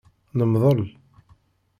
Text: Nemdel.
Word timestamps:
Nemdel. 0.37 0.81